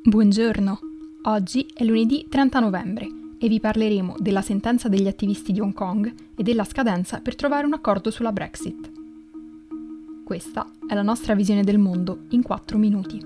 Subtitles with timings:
[0.00, 0.78] Buongiorno,
[1.24, 3.06] oggi è lunedì 30 novembre
[3.36, 7.66] e vi parleremo della sentenza degli attivisti di Hong Kong e della scadenza per trovare
[7.66, 8.90] un accordo sulla Brexit.
[10.24, 13.20] Questa è la nostra visione del mondo in 4 minuti.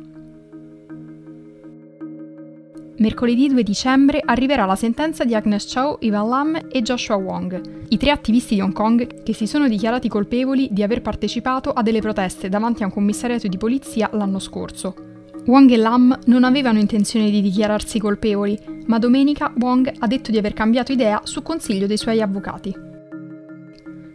[2.96, 7.98] Mercoledì 2 dicembre arriverà la sentenza di Agnes Chow, Ivan Lam e Joshua Wong, i
[7.98, 12.00] tre attivisti di Hong Kong che si sono dichiarati colpevoli di aver partecipato a delle
[12.00, 15.10] proteste davanti a un commissariato di polizia l'anno scorso
[15.44, 18.56] Wong e Lam non avevano intenzione di dichiararsi colpevoli,
[18.86, 22.72] ma domenica Wong ha detto di aver cambiato idea su consiglio dei suoi avvocati.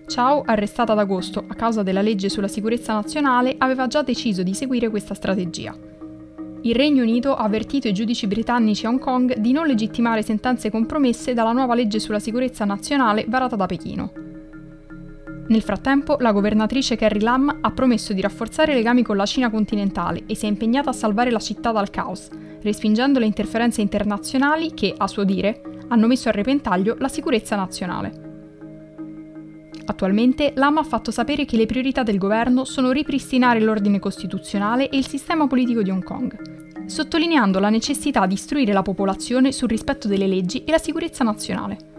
[0.07, 4.53] Chow, arrestata ad agosto a causa della legge sulla sicurezza nazionale, aveva già deciso di
[4.53, 5.75] seguire questa strategia.
[6.61, 10.71] Il Regno Unito ha avvertito i giudici britannici a Hong Kong di non legittimare sentenze
[10.71, 14.26] compromesse dalla nuova legge sulla sicurezza nazionale varata da Pechino.
[15.49, 19.49] Nel frattempo, la governatrice Carrie Lam ha promesso di rafforzare i legami con la Cina
[19.49, 22.27] continentale e si è impegnata a salvare la città dal caos,
[22.61, 28.25] respingendo le interferenze internazionali che, a suo dire, hanno messo a repentaglio la sicurezza nazionale.
[29.85, 34.97] Attualmente Lam ha fatto sapere che le priorità del governo sono ripristinare l'ordine costituzionale e
[34.97, 40.09] il sistema politico di Hong Kong, sottolineando la necessità di istruire la popolazione sul rispetto
[40.09, 41.96] delle leggi e la sicurezza nazionale.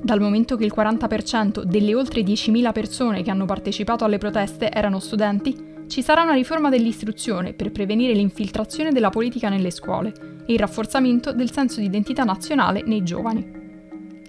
[0.00, 5.00] Dal momento che il 40% delle oltre 10.000 persone che hanno partecipato alle proteste erano
[5.00, 10.12] studenti, ci sarà una riforma dell'istruzione per prevenire l'infiltrazione della politica nelle scuole
[10.46, 13.56] e il rafforzamento del senso di identità nazionale nei giovani.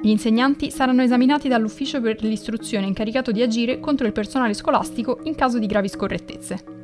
[0.02, 5.36] Gli insegnanti saranno esaminati dall'ufficio per l'istruzione incaricato di agire contro il personale scolastico in
[5.36, 6.78] caso di gravi scorrettezze.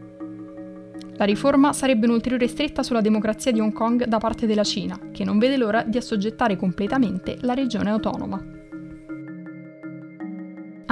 [1.18, 5.24] La riforma sarebbe un'ulteriore stretta sulla democrazia di Hong Kong da parte della Cina, che
[5.24, 8.55] non vede l'ora di assoggettare completamente la regione autonoma.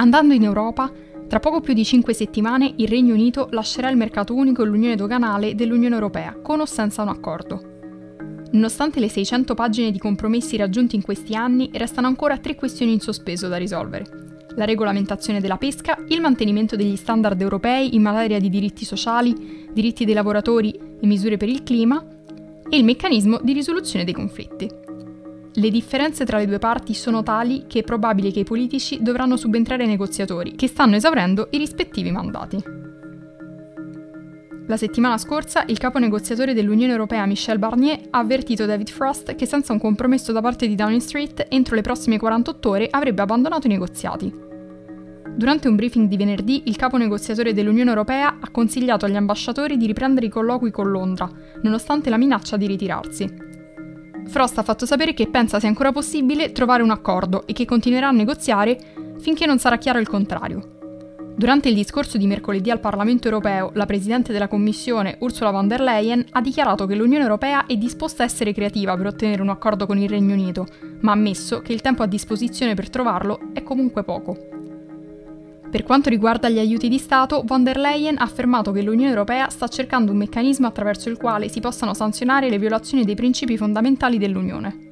[0.04, 0.92] Andando in Europa,
[1.26, 4.96] tra poco più di 5 settimane il Regno Unito lascerà il mercato unico e l'unione
[4.96, 7.62] doganale dell'Unione Europea, con o senza un accordo.
[8.50, 13.00] Nonostante le 600 pagine di compromessi raggiunti in questi anni, restano ancora tre questioni in
[13.00, 14.04] sospeso da risolvere.
[14.56, 20.04] La regolamentazione della pesca, il mantenimento degli standard europei in materia di diritti sociali, diritti
[20.04, 22.04] dei lavoratori e misure per il clima,
[22.68, 24.83] e il meccanismo di risoluzione dei conflitti.
[25.56, 29.36] Le differenze tra le due parti sono tali che è probabile che i politici dovranno
[29.36, 32.62] subentrare ai negoziatori, che stanno esaurendo i rispettivi mandati.
[34.66, 39.46] La settimana scorsa il capo negoziatore dell'Unione Europea Michel Barnier ha avvertito David Frost che
[39.46, 43.68] senza un compromesso da parte di Downing Street entro le prossime 48 ore avrebbe abbandonato
[43.68, 44.32] i negoziati.
[45.36, 49.86] Durante un briefing di venerdì, il capo negoziatore dell'Unione Europea ha consigliato agli ambasciatori di
[49.86, 51.30] riprendere i colloqui con Londra,
[51.62, 53.53] nonostante la minaccia di ritirarsi.
[54.34, 58.08] Frost ha fatto sapere che pensa sia ancora possibile trovare un accordo e che continuerà
[58.08, 58.76] a negoziare
[59.20, 60.72] finché non sarà chiaro il contrario.
[61.36, 65.80] Durante il discorso di mercoledì al Parlamento europeo, la Presidente della Commissione, Ursula von der
[65.80, 69.86] Leyen, ha dichiarato che l'Unione europea è disposta a essere creativa per ottenere un accordo
[69.86, 70.66] con il Regno Unito,
[71.02, 74.53] ma ha ammesso che il tempo a disposizione per trovarlo è comunque poco.
[75.74, 79.48] Per quanto riguarda gli aiuti di Stato, von der Leyen ha affermato che l'Unione Europea
[79.48, 84.16] sta cercando un meccanismo attraverso il quale si possano sanzionare le violazioni dei principi fondamentali
[84.16, 84.86] dell'Unione.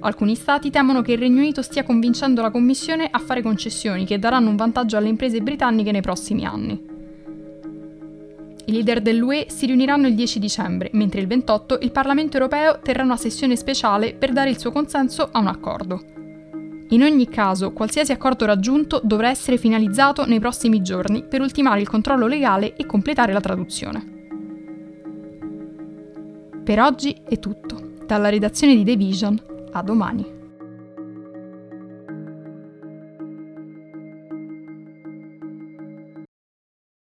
[0.00, 4.18] Alcuni Stati temono che il Regno Unito stia convincendo la Commissione a fare concessioni che
[4.18, 6.72] daranno un vantaggio alle imprese britanniche nei prossimi anni.
[8.64, 13.04] I leader dell'UE si riuniranno il 10 dicembre, mentre il 28 il Parlamento europeo terrà
[13.04, 16.23] una sessione speciale per dare il suo consenso a un accordo.
[16.90, 21.88] In ogni caso, qualsiasi accordo raggiunto dovrà essere finalizzato nei prossimi giorni per ultimare il
[21.88, 24.12] controllo legale e completare la traduzione.
[26.62, 27.92] Per oggi è tutto.
[28.06, 29.40] Dalla redazione di The Vision,
[29.72, 30.43] a domani.